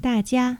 [0.00, 0.56] 大家